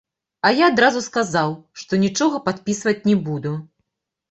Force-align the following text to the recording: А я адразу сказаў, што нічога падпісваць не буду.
А 0.47 0.51
я 0.59 0.69
адразу 0.71 1.03
сказаў, 1.07 1.53
што 1.83 2.01
нічога 2.05 2.43
падпісваць 2.49 2.97
не 3.13 3.21
буду. 3.31 3.57